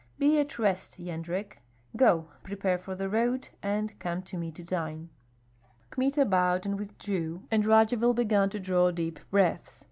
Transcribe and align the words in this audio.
Be 0.17 0.39
at 0.39 0.57
rest, 0.57 0.97
Yendrek. 0.97 1.59
Go, 1.95 2.29
prepare 2.41 2.79
for 2.79 2.95
the 2.95 3.07
road, 3.07 3.49
and 3.61 3.99
come 3.99 4.23
to 4.23 4.35
me 4.35 4.51
to 4.53 4.63
dine." 4.63 5.09
Kmita 5.91 6.25
bowed 6.25 6.65
and 6.65 6.79
withdrew, 6.79 7.43
and 7.51 7.63
Radzivill 7.67 8.15
began 8.15 8.49
to 8.49 8.59
draw 8.59 8.89
deep 8.89 9.19
breaths. 9.29 9.79